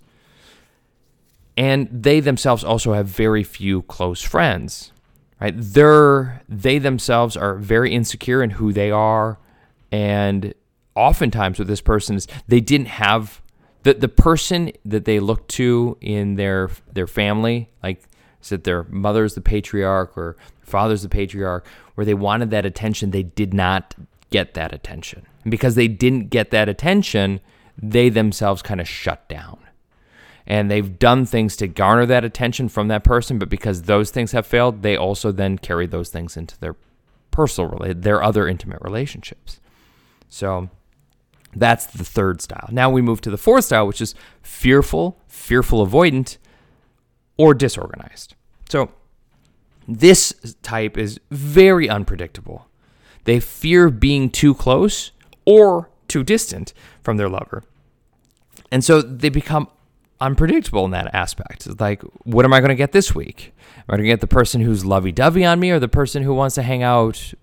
And 1.56 1.88
they 1.90 2.20
themselves 2.20 2.64
also 2.64 2.94
have 2.94 3.06
very 3.06 3.44
few 3.44 3.82
close 3.82 4.23
friends. 4.23 4.91
Right? 5.42 5.54
They're 5.56 6.42
they 6.48 6.78
themselves 6.78 7.36
are 7.36 7.56
very 7.56 7.92
insecure 7.92 8.42
in 8.42 8.50
who 8.50 8.72
they 8.72 8.90
are 8.90 9.38
and 9.90 10.54
oftentimes 10.94 11.58
with 11.58 11.68
this 11.68 11.80
person 11.80 12.16
is 12.16 12.28
they 12.46 12.60
didn't 12.60 12.88
have 12.88 13.42
the 13.82 13.94
the 13.94 14.08
person 14.08 14.72
that 14.84 15.04
they 15.04 15.18
look 15.20 15.48
to 15.48 15.98
in 16.00 16.36
their 16.36 16.70
their 16.92 17.06
family 17.06 17.70
like 17.82 18.04
it 18.50 18.64
their 18.64 18.84
mother's 18.84 19.34
the 19.34 19.40
patriarch 19.40 20.16
or 20.16 20.36
father's 20.72 21.02
the 21.02 21.08
patriarch, 21.08 21.66
where 21.94 22.04
they 22.04 22.14
wanted 22.14 22.50
that 22.50 22.66
attention, 22.66 23.10
they 23.10 23.22
did 23.22 23.54
not 23.54 23.94
get 24.30 24.54
that 24.54 24.72
attention. 24.72 25.26
And 25.44 25.50
because 25.50 25.74
they 25.74 25.86
didn't 25.86 26.30
get 26.30 26.50
that 26.50 26.68
attention, 26.68 27.40
they 27.80 28.08
themselves 28.08 28.62
kind 28.62 28.80
of 28.80 28.88
shut 28.88 29.28
down. 29.28 29.58
And 30.46 30.70
they've 30.70 30.98
done 30.98 31.24
things 31.24 31.56
to 31.56 31.68
garner 31.68 32.04
that 32.06 32.24
attention 32.24 32.68
from 32.68 32.88
that 32.88 33.04
person, 33.04 33.38
but 33.38 33.48
because 33.48 33.82
those 33.82 34.10
things 34.10 34.32
have 34.32 34.46
failed, 34.46 34.82
they 34.82 34.96
also 34.96 35.30
then 35.30 35.58
carry 35.58 35.86
those 35.86 36.10
things 36.10 36.36
into 36.36 36.58
their 36.58 36.76
personal, 37.30 37.78
their 37.94 38.22
other 38.22 38.48
intimate 38.48 38.80
relationships. 38.82 39.60
So 40.28 40.68
that's 41.54 41.86
the 41.86 42.04
third 42.04 42.40
style. 42.40 42.68
Now 42.72 42.90
we 42.90 43.02
move 43.02 43.20
to 43.22 43.30
the 43.30 43.36
fourth 43.36 43.66
style, 43.66 43.86
which 43.86 44.00
is 44.00 44.14
fearful, 44.42 45.20
fearful 45.28 45.86
avoidant, 45.86 46.38
or 47.36 47.54
disorganized. 47.54 48.34
So 48.68 48.90
this 49.86 50.56
type 50.62 50.96
is 50.96 51.20
very 51.30 51.88
unpredictable. 51.88 52.66
They 53.24 53.40
fear 53.40 53.90
being 53.90 54.30
too 54.30 54.54
close 54.54 55.12
or 55.44 55.90
too 56.08 56.24
distant 56.24 56.72
from 57.02 57.16
their 57.16 57.28
lover. 57.28 57.62
And 58.70 58.84
so 58.84 59.02
they 59.02 59.28
become 59.28 59.68
unpredictable 60.22 60.84
in 60.84 60.90
that 60.92 61.14
aspect. 61.14 61.80
Like, 61.80 62.02
what 62.25 62.44
am 62.44 62.52
I 62.52 62.61
going 62.61 62.70
to 62.70 62.75
get 62.75 62.92
this 62.92 63.14
week? 63.14 63.52
Am 63.76 63.85
I 63.88 63.97
going 63.97 64.04
to 64.04 64.12
get 64.12 64.20
the 64.20 64.26
person 64.26 64.61
who's 64.61 64.85
lovey 64.85 65.12
dovey 65.12 65.44
on 65.44 65.61
me 65.61 65.70
or 65.70 65.78
the 65.78 65.88
person 65.88 66.23
who 66.23 66.35
wants 66.35 66.54
to 66.54 66.62
hang 66.62 66.82
out 66.82 67.35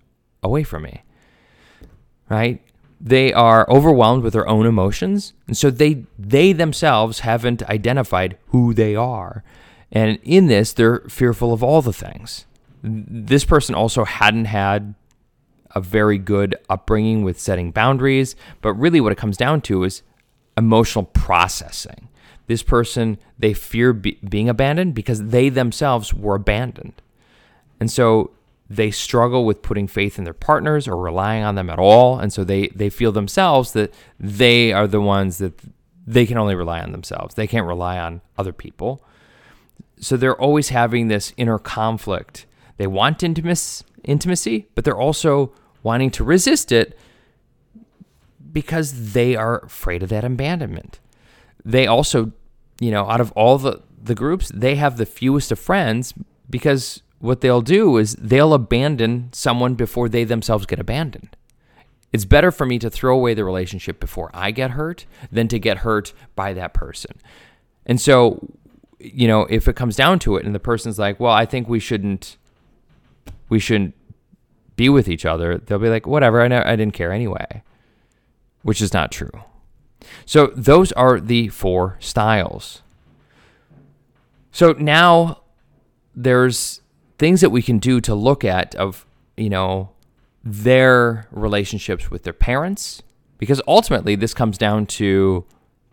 away 0.42 0.64
from 0.64 0.84
me? 0.84 1.04
Right? 2.30 2.62
They 3.02 3.34
are 3.34 3.70
overwhelmed 3.70 4.24
with 4.24 4.34
their 4.34 4.48
own 4.48 4.66
emotions. 4.66 5.34
And 5.48 5.56
so 5.56 5.70
they, 5.70 6.06
they 6.18 6.54
themselves 6.54 7.20
haven't 7.20 7.64
identified 7.64 8.38
who 8.48 8.74
they 8.74 8.96
are. 8.96 9.44
And 9.92 10.20
in 10.24 10.48
this, 10.48 10.74
they're 10.74 11.02
fearful 11.10 11.54
of 11.54 11.64
all 11.64 11.82
the 11.82 11.94
things. 11.94 12.46
This 12.84 13.46
person 13.46 13.76
also 13.76 14.06
hadn't 14.06 14.46
had 14.46 14.94
a 15.76 15.82
very 15.82 16.18
good 16.18 16.56
upbringing 16.70 17.24
with 17.24 17.40
setting 17.40 17.72
boundaries, 17.72 18.36
but 18.62 18.74
really 18.74 19.02
what 19.02 19.12
it 19.12 19.18
comes 19.18 19.38
down 19.38 19.62
to 19.62 19.84
is 19.84 20.02
emotional 20.58 21.06
processing. 21.06 22.09
This 22.50 22.64
person, 22.64 23.20
they 23.38 23.54
fear 23.54 23.94
be- 23.94 24.18
being 24.28 24.50
abandoned 24.50 24.96
because 24.96 25.26
they 25.26 25.50
themselves 25.50 26.16
were 26.16 26.34
abandoned. 26.34 27.00
And 27.80 27.92
so 27.92 28.32
they 28.68 28.90
struggle 28.90 29.46
with 29.46 29.62
putting 29.62 29.88
faith 29.88 30.18
in 30.18 30.24
their 30.24 30.34
partners 30.34 30.88
or 30.88 30.98
relying 30.98 31.44
on 31.44 31.54
them 31.54 31.70
at 31.70 31.78
all. 31.78 32.18
And 32.18 32.34
so 32.34 32.44
they, 32.44 32.70
they 32.70 32.90
feel 32.90 33.12
themselves 33.12 33.74
that 33.74 33.94
they 34.20 34.74
are 34.74 34.88
the 34.88 35.00
ones 35.00 35.38
that 35.38 35.54
they 36.08 36.26
can 36.26 36.40
only 36.40 36.56
rely 36.56 36.82
on 36.82 36.92
themselves. 36.92 37.36
They 37.36 37.46
can't 37.46 37.68
rely 37.68 38.00
on 38.00 38.22
other 38.36 38.52
people. 38.52 39.06
So 40.00 40.18
they're 40.18 40.42
always 40.42 40.70
having 40.70 41.08
this 41.08 41.36
inner 41.38 41.60
conflict. 41.60 42.48
They 42.78 42.88
want 42.88 43.22
intimacy, 43.22 44.68
but 44.74 44.86
they're 44.86 44.98
also 44.98 45.54
wanting 45.84 46.10
to 46.10 46.24
resist 46.24 46.72
it 46.72 46.98
because 48.52 49.14
they 49.14 49.36
are 49.36 49.60
afraid 49.60 50.02
of 50.02 50.10
that 50.10 50.24
abandonment. 50.24 51.00
They 51.70 51.88
also, 51.88 52.32
you 52.80 52.92
know, 52.92 53.10
out 53.10 53.22
of 53.22 53.32
all 53.34 53.58
the, 53.58 53.82
the 54.02 54.16
groups, 54.16 54.52
they 54.54 54.76
have 54.76 54.98
the 54.98 55.06
fewest 55.06 55.52
of 55.52 55.60
friends 55.60 56.14
because 56.50 57.02
what 57.20 57.42
they'll 57.42 57.62
do 57.62 57.98
is 57.98 58.16
they'll 58.16 58.54
abandon 58.54 59.30
someone 59.34 59.76
before 59.76 60.10
they 60.10 60.24
themselves 60.24 60.66
get 60.66 60.80
abandoned. 60.80 61.36
It's 62.12 62.26
better 62.26 62.52
for 62.52 62.66
me 62.66 62.80
to 62.80 62.90
throw 62.90 63.16
away 63.16 63.34
the 63.34 63.44
relationship 63.44 64.00
before 64.00 64.32
I 64.34 64.52
get 64.52 64.72
hurt 64.72 65.06
than 65.32 65.48
to 65.50 65.60
get 65.60 65.80
hurt 65.80 66.14
by 66.36 66.54
that 66.54 66.74
person. 66.74 67.12
And 67.86 68.02
so 68.02 68.50
you 69.00 69.28
know, 69.28 69.46
if 69.50 69.68
it 69.68 69.76
comes 69.76 69.96
down 69.96 70.20
to 70.20 70.36
it 70.36 70.46
and 70.46 70.54
the 70.54 70.60
person's 70.60 71.00
like, 71.00 71.20
well, 71.20 71.32
I 71.32 71.46
think 71.46 71.68
we 71.68 71.80
shouldn't, 71.80 72.38
we 73.48 73.60
shouldn't 73.60 73.96
be 74.76 74.90
with 74.90 75.08
each 75.08 75.26
other, 75.26 75.58
they'll 75.58 75.80
be 75.80 75.90
like, 75.90 76.06
whatever, 76.06 76.42
I, 76.42 76.46
I 76.46 76.76
didn't 76.76 76.94
care 76.94 77.12
anyway, 77.12 77.64
which 78.62 78.82
is 78.82 78.94
not 78.94 79.12
true. 79.12 79.32
So 80.26 80.48
those 80.56 80.92
are 80.94 81.20
the 81.20 81.50
four 81.50 81.98
styles. 82.00 82.82
So 84.52 84.74
now 84.74 85.42
there's 86.16 86.82
things 87.18 87.42
that 87.42 87.50
we 87.50 87.62
can 87.62 87.80
do 87.80 88.02
to 88.02 88.16
look 88.16 88.44
at 88.44 88.76
of, 88.76 89.06
you 89.38 89.50
know, 89.50 89.90
their 90.44 91.28
relationships 91.32 92.10
with 92.10 92.24
their 92.24 92.34
parents 92.34 93.04
because 93.38 93.62
ultimately 93.68 94.16
this 94.16 94.34
comes 94.34 94.58
down 94.58 94.86
to 94.86 95.46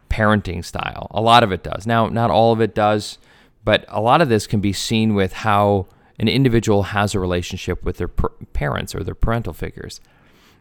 parenting 0.09 0.65
style. 0.65 1.09
A 1.11 1.21
lot 1.21 1.43
of 1.43 1.53
it 1.53 1.63
does. 1.63 1.87
Now, 1.87 2.07
not 2.09 2.31
all 2.31 2.53
of 2.53 2.61
it 2.61 2.75
does, 2.75 3.19
but 3.65 3.85
a 3.89 4.01
lot 4.01 4.21
of 4.21 4.29
this 4.29 4.47
can 4.47 4.61
be 4.61 4.73
seen 4.73 5.15
with 5.15 5.33
how 5.33 5.87
an 6.19 6.29
individual 6.29 6.85
has 6.85 7.15
a 7.15 7.21
relationship 7.21 7.85
with 7.85 7.99
their 7.99 8.09
parents 8.09 8.95
or 8.95 9.03
their 9.03 9.15
parental 9.15 9.53
figures. 9.53 10.01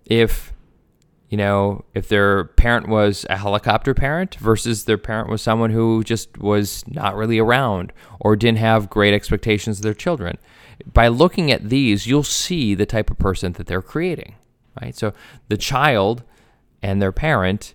If 0.05 0.53
you 1.29 1.37
know, 1.37 1.83
if 1.93 2.07
their 2.07 2.45
parent 2.45 2.87
was 2.87 3.25
a 3.29 3.37
helicopter 3.37 3.93
parent 3.93 4.35
versus 4.35 4.85
their 4.85 4.97
parent 4.97 5.29
was 5.29 5.41
someone 5.41 5.71
who 5.71 6.03
just 6.03 6.37
was 6.37 6.83
not 6.87 7.15
really 7.15 7.39
around 7.39 7.91
or 8.19 8.35
didn't 8.35 8.59
have 8.59 8.89
great 8.89 9.13
expectations 9.13 9.79
of 9.79 9.83
their 9.83 9.93
children. 9.93 10.37
By 10.93 11.07
looking 11.07 11.51
at 11.51 11.69
these, 11.69 12.05
you'll 12.05 12.23
see 12.23 12.75
the 12.75 12.85
type 12.85 13.09
of 13.09 13.17
person 13.17 13.53
that 13.53 13.65
they're 13.65 13.81
creating, 13.81 14.35
right? 14.81 14.95
So 14.95 15.13
the 15.47 15.57
child 15.57 16.23
and 16.81 17.01
their 17.01 17.11
parent 17.11 17.73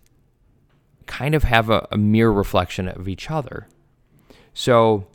kind 1.06 1.34
of 1.34 1.42
have 1.42 1.70
a, 1.70 1.88
a 1.90 1.98
mirror 1.98 2.32
reflection 2.32 2.86
of 2.86 3.08
each 3.08 3.30
other. 3.30 3.66
So 4.54 5.06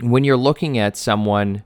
when 0.00 0.24
you're 0.24 0.36
looking 0.36 0.76
at 0.76 0.96
someone 0.96 1.62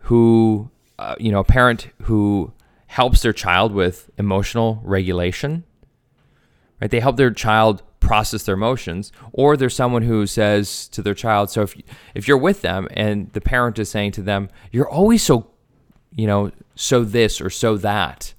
who, 0.00 0.70
uh, 0.98 1.14
you 1.18 1.32
know, 1.32 1.40
a 1.40 1.44
parent 1.44 1.88
who 2.02 2.52
helps 2.86 3.22
their 3.22 3.32
child 3.32 3.72
with 3.72 4.10
emotional 4.18 4.80
regulation, 4.84 5.64
right? 6.80 6.90
They 6.90 7.00
help 7.00 7.16
their 7.16 7.30
child 7.30 7.82
process 8.00 8.42
their 8.42 8.54
emotions, 8.54 9.12
or 9.32 9.56
there's 9.56 9.74
someone 9.74 10.02
who 10.02 10.26
says 10.26 10.88
to 10.88 11.02
their 11.02 11.14
child, 11.14 11.50
so 11.50 11.62
if 11.62 11.74
if 12.14 12.28
you're 12.28 12.36
with 12.36 12.62
them 12.62 12.86
and 12.90 13.32
the 13.32 13.40
parent 13.40 13.78
is 13.78 13.90
saying 13.90 14.12
to 14.12 14.22
them, 14.22 14.48
"You're 14.70 14.88
always 14.88 15.22
so, 15.22 15.50
you 16.14 16.26
know, 16.26 16.50
so 16.74 17.02
this 17.02 17.40
or 17.40 17.50
so 17.50 17.76
that," 17.78 18.34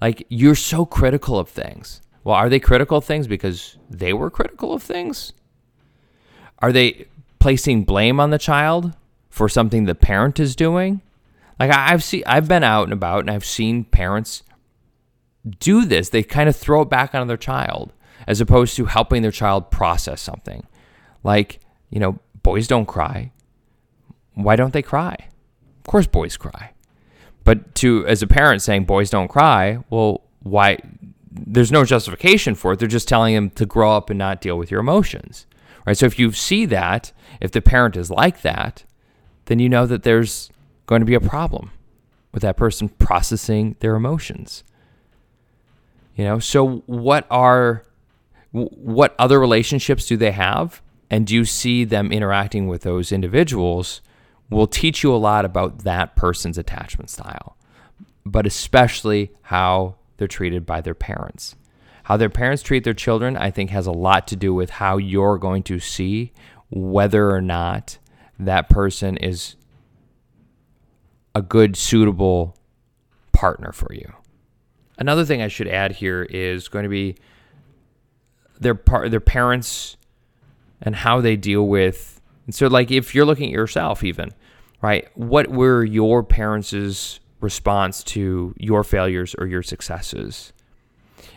like 0.00 0.26
you're 0.28 0.54
so 0.54 0.86
critical 0.86 1.38
of 1.38 1.48
things. 1.48 2.00
Well, 2.24 2.36
are 2.36 2.48
they 2.48 2.60
critical 2.60 2.98
of 2.98 3.04
things 3.04 3.26
because 3.26 3.76
they 3.90 4.14
were 4.14 4.30
critical 4.30 4.72
of 4.72 4.82
things? 4.82 5.34
Are 6.60 6.72
they 6.72 7.06
placing 7.44 7.84
blame 7.84 8.18
on 8.18 8.30
the 8.30 8.38
child 8.38 8.94
for 9.28 9.50
something 9.50 9.84
the 9.84 9.94
parent 9.94 10.40
is 10.40 10.56
doing. 10.56 11.02
Like 11.58 11.70
I've 11.70 12.02
seen, 12.02 12.22
I've 12.26 12.48
been 12.48 12.64
out 12.64 12.84
and 12.84 12.92
about, 12.92 13.20
and 13.20 13.30
I've 13.30 13.44
seen 13.44 13.84
parents 13.84 14.42
do 15.60 15.84
this. 15.84 16.08
They 16.08 16.22
kind 16.22 16.48
of 16.48 16.56
throw 16.56 16.82
it 16.82 16.90
back 16.90 17.14
on 17.14 17.26
their 17.26 17.36
child, 17.36 17.92
as 18.26 18.40
opposed 18.40 18.76
to 18.76 18.86
helping 18.86 19.22
their 19.22 19.30
child 19.30 19.70
process 19.70 20.20
something. 20.20 20.66
Like 21.22 21.60
you 21.90 22.00
know, 22.00 22.18
boys 22.42 22.66
don't 22.66 22.86
cry. 22.86 23.32
Why 24.34 24.56
don't 24.56 24.72
they 24.72 24.82
cry? 24.82 25.16
Of 25.80 25.86
course, 25.86 26.06
boys 26.06 26.36
cry. 26.36 26.72
But 27.44 27.74
to 27.76 28.06
as 28.06 28.22
a 28.22 28.26
parent 28.26 28.62
saying 28.62 28.84
boys 28.84 29.10
don't 29.10 29.28
cry, 29.28 29.78
well, 29.90 30.22
why? 30.42 30.78
There's 31.30 31.72
no 31.72 31.84
justification 31.84 32.54
for 32.54 32.72
it. 32.72 32.78
They're 32.78 32.88
just 32.88 33.08
telling 33.08 33.34
them 33.34 33.50
to 33.50 33.66
grow 33.66 33.96
up 33.96 34.08
and 34.08 34.18
not 34.18 34.40
deal 34.40 34.56
with 34.56 34.70
your 34.70 34.80
emotions 34.80 35.46
right? 35.86 35.96
So 35.96 36.06
if 36.06 36.18
you 36.18 36.32
see 36.32 36.66
that, 36.66 37.12
if 37.40 37.50
the 37.50 37.60
parent 37.60 37.96
is 37.96 38.10
like 38.10 38.42
that, 38.42 38.84
then 39.46 39.58
you 39.58 39.68
know 39.68 39.86
that 39.86 40.02
there's 40.02 40.50
going 40.86 41.00
to 41.00 41.06
be 41.06 41.14
a 41.14 41.20
problem 41.20 41.70
with 42.32 42.42
that 42.42 42.56
person 42.56 42.88
processing 42.88 43.76
their 43.80 43.94
emotions. 43.94 44.64
You 46.16 46.24
know, 46.24 46.38
so 46.38 46.82
what 46.86 47.26
are 47.30 47.84
what 48.50 49.16
other 49.18 49.40
relationships 49.40 50.06
do 50.06 50.16
they 50.16 50.30
have? 50.30 50.80
And 51.10 51.26
do 51.26 51.34
you 51.34 51.44
see 51.44 51.84
them 51.84 52.12
interacting 52.12 52.68
with 52.68 52.82
those 52.82 53.10
individuals 53.10 54.00
will 54.48 54.66
teach 54.66 55.02
you 55.02 55.12
a 55.12 55.16
lot 55.16 55.44
about 55.44 55.80
that 55.80 56.14
person's 56.14 56.58
attachment 56.58 57.10
style, 57.10 57.56
but 58.24 58.46
especially 58.46 59.32
how 59.42 59.96
they're 60.16 60.28
treated 60.28 60.64
by 60.64 60.80
their 60.80 60.94
parents. 60.94 61.56
How 62.04 62.16
their 62.16 62.30
parents 62.30 62.62
treat 62.62 62.84
their 62.84 62.94
children, 62.94 63.36
I 63.36 63.50
think, 63.50 63.70
has 63.70 63.86
a 63.86 63.92
lot 63.92 64.28
to 64.28 64.36
do 64.36 64.54
with 64.54 64.70
how 64.70 64.98
you're 64.98 65.38
going 65.38 65.62
to 65.64 65.78
see 65.78 66.32
whether 66.70 67.30
or 67.30 67.40
not 67.40 67.98
that 68.38 68.68
person 68.68 69.16
is 69.16 69.56
a 71.34 71.42
good, 71.42 71.76
suitable 71.76 72.56
partner 73.32 73.72
for 73.72 73.92
you. 73.92 74.12
Another 74.98 75.24
thing 75.24 75.42
I 75.42 75.48
should 75.48 75.68
add 75.68 75.92
here 75.92 76.22
is 76.22 76.68
going 76.68 76.84
to 76.84 76.88
be 76.88 77.16
their 78.60 78.74
par- 78.74 79.08
their 79.08 79.20
parents 79.20 79.96
and 80.80 80.94
how 80.94 81.20
they 81.20 81.36
deal 81.36 81.66
with. 81.66 82.20
And 82.46 82.54
so, 82.54 82.68
like, 82.68 82.90
if 82.90 83.14
you're 83.14 83.24
looking 83.24 83.46
at 83.46 83.52
yourself, 83.52 84.04
even 84.04 84.32
right, 84.80 85.08
what 85.14 85.48
were 85.48 85.84
your 85.84 86.22
parents' 86.22 87.20
response 87.40 88.04
to 88.04 88.54
your 88.58 88.84
failures 88.84 89.34
or 89.38 89.46
your 89.46 89.62
successes? 89.62 90.52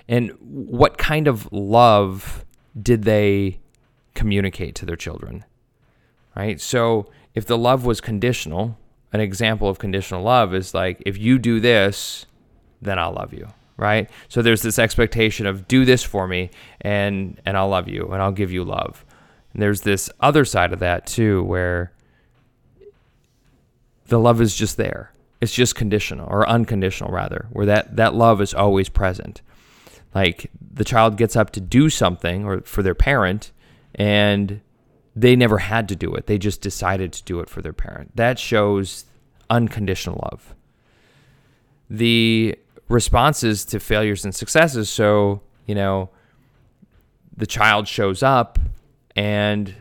And 0.08 0.32
what 0.40 0.98
kind 0.98 1.28
of 1.28 1.52
love 1.52 2.46
did 2.80 3.04
they 3.04 3.60
communicate 4.14 4.76
to 4.76 4.86
their 4.86 4.96
children? 4.96 5.44
Right? 6.36 6.62
So 6.62 7.10
if 7.34 7.46
the 7.46 7.58
love 7.58 7.86
was 7.86 8.00
conditional, 8.00 8.78
an 9.14 9.20
example 9.20 9.70
of 9.70 9.80
conditional 9.80 10.24
love 10.24 10.54
is 10.54 10.74
like, 10.74 11.02
if 11.06 11.18
you 11.18 11.40
do 11.40 11.60
this, 11.60 12.26
then 12.82 13.00
I'll 13.00 13.14
love 13.14 13.34
you. 13.34 13.48
Right? 13.78 14.10
So 14.28 14.42
there's 14.42 14.64
this 14.64 14.80
expectation 14.80 15.46
of 15.46 15.68
do 15.68 15.86
this 15.86 16.04
for 16.04 16.28
me 16.28 16.50
and 16.82 17.40
and 17.46 17.56
I'll 17.56 17.70
love 17.70 17.88
you 17.88 18.08
and 18.08 18.22
I'll 18.22 18.32
give 18.32 18.52
you 18.52 18.64
love. 18.64 19.06
And 19.54 19.62
there's 19.62 19.82
this 19.82 20.10
other 20.20 20.46
side 20.46 20.74
of 20.74 20.80
that 20.80 21.06
too 21.06 21.44
where 21.44 21.92
the 24.08 24.20
love 24.20 24.42
is 24.42 24.56
just 24.56 24.78
there. 24.78 25.12
It's 25.42 25.54
just 25.54 25.76
conditional 25.76 26.28
or 26.28 26.50
unconditional 26.50 27.12
rather, 27.12 27.48
where 27.52 27.68
that, 27.68 27.98
that 27.98 28.16
love 28.16 28.42
is 28.42 28.56
always 28.56 28.90
present 28.90 29.44
like 30.18 30.50
the 30.74 30.84
child 30.84 31.16
gets 31.16 31.36
up 31.36 31.52
to 31.52 31.62
do 31.62 31.90
something 31.90 32.44
or 32.44 32.62
for 32.62 32.82
their 32.82 32.96
parent 32.96 33.52
and 33.94 34.62
they 35.18 35.36
never 35.36 35.58
had 35.58 35.90
to 35.90 35.96
do 35.96 36.14
it. 36.14 36.28
They 36.28 36.38
just 36.38 36.62
decided 36.62 37.12
to 37.14 37.24
do 37.24 37.40
it 37.40 37.50
for 37.50 37.64
their 37.64 37.74
parent. 37.74 38.16
That 38.16 38.38
shows 38.38 39.06
unconditional 39.50 40.20
love. 40.32 40.54
The 41.90 42.56
responses 42.88 43.66
to 43.66 43.80
failures 43.80 44.24
and 44.26 44.36
successes. 44.36 44.92
So, 44.92 45.42
you 45.66 45.74
know, 45.74 46.12
the 47.36 47.48
child 47.48 47.88
shows 47.88 48.22
up 48.22 48.60
and 49.16 49.74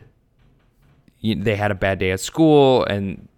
they 1.23 1.57
had 1.57 1.71
a 1.71 1.75
bad 1.75 1.99
day 1.99 2.13
at 2.13 2.21
school 2.21 2.85
and 2.85 3.29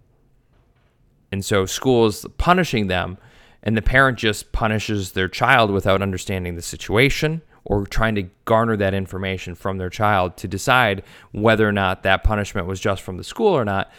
and 1.31 1.43
so 1.43 1.65
school 1.65 2.05
is 2.05 2.25
punishing 2.37 2.87
them 2.87 3.17
and 3.61 3.75
the 3.75 3.81
parent 3.81 4.17
just 4.17 4.51
punishes 4.51 5.11
their 5.11 5.27
child 5.27 5.69
without 5.69 6.01
understanding 6.01 6.55
the 6.55 6.61
situation 6.61 7.41
or 7.65 7.85
trying 7.85 8.15
to 8.15 8.23
garner 8.45 8.75
that 8.77 8.93
information 8.93 9.55
from 9.55 9.77
their 9.77 9.89
child 9.89 10.37
to 10.37 10.47
decide 10.47 11.03
whether 11.31 11.67
or 11.67 11.71
not 11.71 12.03
that 12.03 12.23
punishment 12.23 12.67
was 12.67 12.79
just 12.79 13.01
from 13.01 13.17
the 13.17 13.23
school 13.23 13.53
or 13.53 13.65
not. 13.65 13.91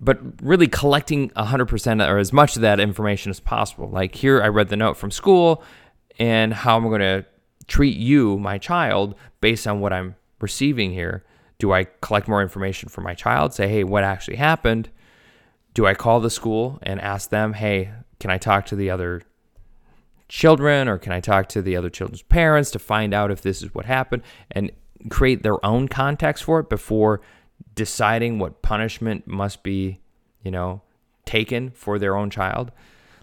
But 0.00 0.18
really 0.42 0.66
collecting 0.66 1.30
100% 1.30 2.08
or 2.08 2.18
as 2.18 2.32
much 2.32 2.56
of 2.56 2.62
that 2.62 2.80
information 2.80 3.30
as 3.30 3.40
possible. 3.40 3.88
Like 3.88 4.14
here 4.14 4.42
i 4.42 4.48
read 4.48 4.68
the 4.68 4.76
note 4.76 4.96
from 4.96 5.10
school 5.10 5.62
and 6.18 6.54
how 6.54 6.76
am 6.76 6.84
i'm 6.84 6.90
going 6.90 7.00
to 7.00 7.26
treat 7.66 7.96
you 7.96 8.38
my 8.38 8.58
child 8.58 9.14
based 9.40 9.66
on 9.66 9.80
what 9.80 9.92
i'm 9.92 10.16
receiving 10.40 10.92
here? 10.92 11.24
Do 11.58 11.72
i 11.72 11.84
collect 12.00 12.28
more 12.28 12.40
information 12.42 12.88
from 12.88 13.04
my 13.04 13.14
child 13.14 13.52
say 13.52 13.68
hey 13.68 13.84
what 13.84 14.04
actually 14.04 14.36
happened? 14.36 14.88
Do 15.74 15.86
i 15.86 15.94
call 15.94 16.20
the 16.20 16.30
school 16.30 16.78
and 16.82 17.00
ask 17.00 17.30
them 17.30 17.52
hey 17.52 17.92
can 18.20 18.30
I 18.30 18.38
talk 18.38 18.66
to 18.66 18.76
the 18.76 18.90
other 18.90 19.22
children 20.30 20.88
or 20.88 20.96
can 20.96 21.12
I 21.12 21.18
talk 21.18 21.48
to 21.48 21.60
the 21.60 21.76
other 21.76 21.90
children's 21.90 22.22
parents 22.22 22.70
to 22.70 22.78
find 22.78 23.12
out 23.12 23.32
if 23.32 23.42
this 23.42 23.62
is 23.62 23.74
what 23.74 23.84
happened 23.84 24.22
and 24.52 24.70
create 25.10 25.42
their 25.42 25.64
own 25.66 25.88
context 25.88 26.44
for 26.44 26.60
it 26.60 26.70
before 26.70 27.20
deciding 27.74 28.38
what 28.38 28.62
punishment 28.62 29.26
must 29.26 29.64
be, 29.64 30.00
you 30.42 30.52
know, 30.52 30.82
taken 31.24 31.70
for 31.72 31.98
their 31.98 32.16
own 32.16 32.30
child. 32.30 32.70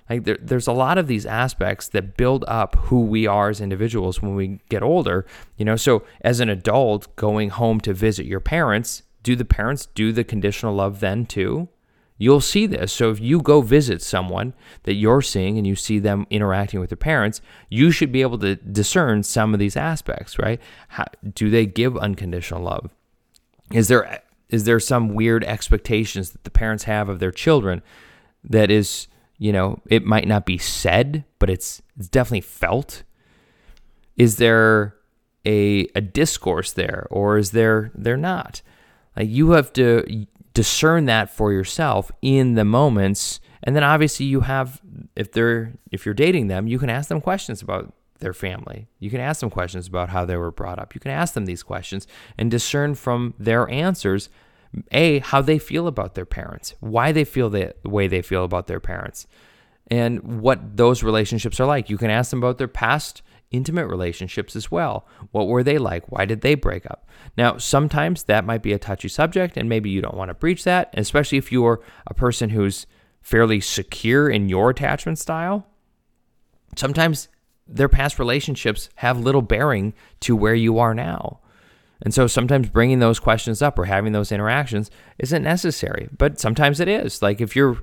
Like 0.09 0.25
there, 0.25 0.37
there's 0.41 0.67
a 0.67 0.73
lot 0.73 0.97
of 0.97 1.07
these 1.07 1.25
aspects 1.25 1.87
that 1.89 2.17
build 2.17 2.43
up 2.45 2.75
who 2.75 3.01
we 3.01 3.25
are 3.25 3.49
as 3.49 3.61
individuals 3.61 4.21
when 4.21 4.35
we 4.35 4.59
get 4.67 4.83
older, 4.83 5.25
you 5.55 5.63
know. 5.63 5.77
So 5.77 6.03
as 6.21 6.41
an 6.41 6.49
adult 6.49 7.15
going 7.15 7.51
home 7.51 7.79
to 7.81 7.93
visit 7.93 8.25
your 8.25 8.39
parents, 8.41 9.03
do 9.23 9.35
the 9.35 9.45
parents 9.45 9.85
do 9.95 10.11
the 10.11 10.25
conditional 10.25 10.75
love 10.75 10.99
then 10.99 11.25
too? 11.25 11.69
You'll 12.17 12.41
see 12.41 12.65
this. 12.65 12.91
So 12.91 13.11
if 13.11 13.19
you 13.19 13.41
go 13.41 13.61
visit 13.61 14.01
someone 14.01 14.53
that 14.83 14.95
you're 14.95 15.21
seeing 15.21 15.57
and 15.57 15.67
you 15.67 15.75
see 15.75 15.99
them 15.99 16.25
interacting 16.29 16.79
with 16.79 16.89
their 16.89 16.97
parents, 16.97 17.41
you 17.69 17.91
should 17.91 18.11
be 18.11 18.21
able 18.21 18.39
to 18.39 18.55
discern 18.55 19.23
some 19.23 19.53
of 19.53 19.59
these 19.59 19.77
aspects, 19.77 20.39
right? 20.39 20.59
How, 20.89 21.05
do 21.35 21.49
they 21.49 21.65
give 21.65 21.95
unconditional 21.97 22.63
love? 22.63 22.89
Is 23.71 23.87
there 23.87 24.21
is 24.49 24.63
there 24.63 24.79
some 24.79 25.13
weird 25.13 25.43
expectations 25.43 26.31
that 26.31 26.45
the 26.45 26.49
parents 26.49 26.85
have 26.85 27.09
of 27.09 27.19
their 27.19 27.33
children 27.33 27.81
that 28.45 28.71
is, 28.71 29.07
you 29.37 29.51
know, 29.51 29.81
it 29.87 30.05
might 30.05 30.25
not 30.25 30.45
be 30.45 30.57
said, 30.57 31.25
but 31.37 31.49
it's 31.49 31.81
it's 31.97 32.07
definitely 32.07 32.41
felt? 32.41 33.03
Is 34.15 34.37
there 34.37 34.95
a, 35.45 35.87
a 35.95 36.01
discourse 36.01 36.71
there 36.71 37.07
or 37.11 37.37
is 37.37 37.51
there 37.51 37.91
there 37.93 38.17
not? 38.17 38.61
Like 39.15 39.29
you 39.29 39.51
have 39.51 39.73
to 39.73 40.25
discern 40.57 41.05
that 41.05 41.29
for 41.29 41.53
yourself 41.53 42.11
in 42.23 42.55
the 42.55 42.65
moments 42.65 43.39
and 43.61 43.75
then 43.75 43.83
obviously 43.83 44.25
you 44.25 44.41
have 44.41 44.81
if 45.15 45.31
they're 45.31 45.73
if 45.91 46.03
you're 46.03 46.15
dating 46.15 46.47
them, 46.47 46.67
you 46.67 46.79
can 46.79 46.89
ask 46.89 47.09
them 47.09 47.21
questions 47.21 47.61
about 47.61 47.93
their 48.17 48.33
family. 48.33 48.87
You 48.97 49.11
can 49.11 49.19
ask 49.19 49.41
them 49.41 49.51
questions 49.51 49.87
about 49.87 50.09
how 50.09 50.25
they 50.25 50.35
were 50.35 50.49
brought 50.49 50.79
up. 50.79 50.95
You 50.95 50.99
can 51.01 51.11
ask 51.11 51.35
them 51.35 51.45
these 51.45 51.61
questions 51.61 52.07
and 52.39 52.49
discern 52.49 52.95
from 52.95 53.35
their 53.37 53.69
answers 53.69 54.29
a 54.91 55.19
how 55.19 55.41
they 55.41 55.59
feel 55.59 55.85
about 55.85 56.15
their 56.15 56.25
parents, 56.25 56.73
why 56.79 57.11
they 57.11 57.23
feel 57.23 57.51
the 57.51 57.75
way 57.83 58.07
they 58.07 58.23
feel 58.23 58.43
about 58.43 58.65
their 58.65 58.79
parents, 58.79 59.27
and 59.91 60.41
what 60.41 60.75
those 60.75 61.03
relationships 61.03 61.59
are 61.59 61.67
like. 61.67 61.87
You 61.87 61.99
can 61.99 62.09
ask 62.09 62.31
them 62.31 62.39
about 62.39 62.57
their 62.57 62.67
past 62.67 63.21
intimate 63.51 63.87
relationships 63.87 64.55
as 64.55 64.69
well. 64.71 65.07
What 65.31 65.47
were 65.47 65.63
they 65.63 65.77
like? 65.77 66.11
Why 66.11 66.25
did 66.25 66.41
they 66.41 66.55
break 66.55 66.85
up? 66.85 67.09
Now, 67.37 67.57
sometimes 67.57 68.23
that 68.23 68.45
might 68.45 68.61
be 68.61 68.73
a 68.73 68.79
touchy 68.79 69.07
subject, 69.07 69.57
and 69.57 69.69
maybe 69.69 69.89
you 69.89 70.01
don't 70.01 70.17
want 70.17 70.29
to 70.29 70.35
breach 70.35 70.63
that, 70.65 70.93
especially 70.95 71.37
if 71.37 71.51
you're 71.51 71.81
a 72.05 72.13
person 72.13 72.49
who's 72.49 72.85
fairly 73.21 73.59
secure 73.59 74.29
in 74.29 74.49
your 74.49 74.69
attachment 74.69 75.19
style. 75.19 75.67
Sometimes 76.75 77.29
their 77.67 77.89
past 77.89 78.19
relationships 78.19 78.89
have 78.95 79.19
little 79.19 79.41
bearing 79.41 79.93
to 80.21 80.35
where 80.35 80.55
you 80.55 80.79
are 80.79 80.93
now. 80.93 81.39
And 82.01 82.13
so 82.13 82.27
sometimes 82.27 82.69
bringing 82.69 82.99
those 82.99 83.19
questions 83.19 83.61
up 83.61 83.79
or 83.79 83.85
having 83.85 84.13
those 84.13 84.31
interactions 84.31 84.91
isn't 85.17 85.43
necessary, 85.43 86.09
but 86.15 86.39
sometimes 86.39 86.79
it 86.79 86.87
is. 86.87 87.21
Like 87.21 87.41
if 87.41 87.55
you're 87.55 87.81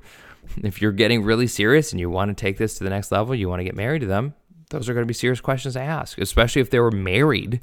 if 0.57 0.81
you're 0.81 0.91
getting 0.91 1.23
really 1.23 1.47
serious 1.47 1.91
and 1.91 1.99
you 1.99 2.09
want 2.09 2.29
to 2.29 2.39
take 2.39 2.57
this 2.57 2.77
to 2.77 2.83
the 2.83 2.89
next 2.89 3.11
level, 3.11 3.35
you 3.35 3.49
want 3.49 3.59
to 3.59 3.63
get 3.63 3.75
married 3.75 4.01
to 4.01 4.07
them, 4.07 4.35
those 4.69 4.89
are 4.89 4.93
going 4.93 5.03
to 5.03 5.07
be 5.07 5.13
serious 5.13 5.41
questions 5.41 5.75
to 5.75 5.81
ask, 5.81 6.17
especially 6.17 6.61
if 6.61 6.69
they 6.69 6.79
were 6.79 6.91
married. 6.91 7.61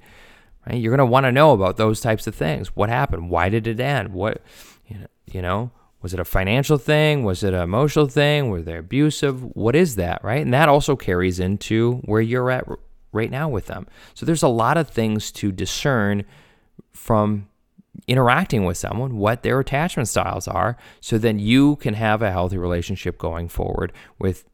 Right? 0.67 0.81
You're 0.81 0.97
going 0.97 1.07
to 1.07 1.13
want 1.13 1.25
to 1.25 1.33
know 1.33 1.53
about 1.53 1.77
those 1.77 2.01
types 2.01 2.27
of 2.27 2.35
things. 2.35 2.77
What 2.77 2.89
happened? 2.89 3.31
Why 3.31 3.49
did 3.49 3.67
it 3.67 3.81
end? 3.81 4.13
What 4.13 4.43
you 5.33 5.41
know, 5.41 5.71
was 6.03 6.13
it 6.13 6.21
a 6.21 6.25
financial 6.25 6.79
thing? 6.79 7.25
Was 7.25 7.43
it 7.43 7.55
an 7.55 7.63
emotional 7.63 8.07
thing? 8.07 8.51
Were 8.51 8.63
they 8.63 8.77
abusive? 8.77 9.43
What 9.57 9.75
is 9.75 9.97
that, 9.97 10.23
right? 10.23 10.43
And 10.43 10.53
that 10.53 10.69
also 10.69 10.97
carries 10.97 11.41
into 11.41 11.95
where 12.05 12.21
you're 12.21 12.51
at 12.51 12.67
right 13.13 13.31
now 13.31 13.49
with 13.49 13.67
them. 13.67 13.87
So 14.15 14.27
there's 14.27 14.43
a 14.43 14.49
lot 14.49 14.77
of 14.77 14.91
things 14.91 15.31
to 15.33 15.53
discern 15.53 16.25
from 16.93 17.49
interacting 18.09 18.65
with 18.65 18.77
someone 18.77 19.17
what 19.17 19.43
their 19.43 19.61
attachment 19.61 20.09
styles 20.09 20.49
are 20.49 20.77
so 21.01 21.19
then 21.19 21.39
you 21.39 21.77
can 21.77 21.95
have 21.95 22.23
a 22.23 22.31
healthy 22.31 22.57
relationship 22.57 23.19
going 23.19 23.49
forward 23.49 23.93
with 24.19 24.45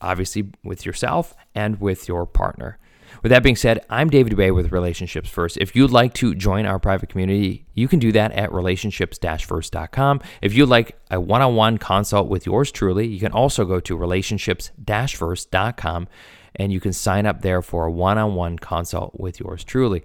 obviously 0.00 0.52
with 0.62 0.86
yourself 0.86 1.34
and 1.54 1.80
with 1.80 2.08
your 2.08 2.26
partner. 2.26 2.78
With 3.22 3.30
that 3.30 3.42
being 3.42 3.56
said, 3.56 3.84
I'm 3.90 4.10
David 4.10 4.34
Dubay 4.34 4.54
with 4.54 4.70
Relationships 4.70 5.28
First. 5.28 5.56
If 5.56 5.74
you'd 5.74 5.90
like 5.90 6.14
to 6.14 6.32
join 6.34 6.66
our 6.66 6.78
private 6.78 7.08
community, 7.08 7.66
you 7.74 7.88
can 7.88 7.98
do 7.98 8.12
that 8.12 8.30
at 8.32 8.52
relationships-first.com. 8.52 10.20
If 10.40 10.54
you'd 10.54 10.68
like 10.68 10.96
a 11.10 11.20
one-on-one 11.20 11.78
consult 11.78 12.28
with 12.28 12.46
yours 12.46 12.70
truly, 12.70 13.08
you 13.08 13.18
can 13.18 13.32
also 13.32 13.64
go 13.64 13.80
to 13.80 13.96
relationships-first.com 13.96 16.08
and 16.54 16.72
you 16.72 16.78
can 16.80 16.92
sign 16.92 17.26
up 17.26 17.42
there 17.42 17.60
for 17.62 17.86
a 17.86 17.90
one-on-one 17.90 18.58
consult 18.58 19.18
with 19.18 19.40
yours 19.40 19.64
truly. 19.64 20.04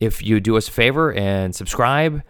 If 0.00 0.22
you 0.22 0.40
do 0.40 0.56
us 0.56 0.68
a 0.68 0.72
favor 0.72 1.12
and 1.12 1.54
subscribe 1.54 2.22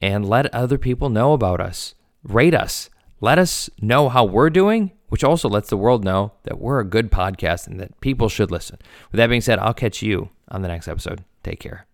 and 0.00 0.28
let 0.28 0.54
other 0.54 0.78
people 0.78 1.08
know 1.08 1.32
about 1.32 1.60
us, 1.60 1.96
rate 2.22 2.54
us, 2.54 2.90
let 3.20 3.38
us 3.38 3.68
know 3.80 4.08
how 4.08 4.24
we're 4.24 4.50
doing 4.50 4.92
which 5.08 5.24
also 5.24 5.48
lets 5.48 5.70
the 5.70 5.76
world 5.76 6.04
know 6.04 6.32
that 6.44 6.60
we're 6.60 6.80
a 6.80 6.84
good 6.84 7.10
podcast 7.10 7.66
and 7.66 7.80
that 7.80 8.00
people 8.00 8.28
should 8.28 8.50
listen. 8.50 8.78
With 9.10 9.18
that 9.18 9.28
being 9.28 9.40
said, 9.40 9.58
I'll 9.58 9.74
catch 9.74 10.02
you 10.02 10.30
on 10.48 10.62
the 10.62 10.68
next 10.68 10.88
episode. 10.88 11.24
Take 11.42 11.60
care. 11.60 11.87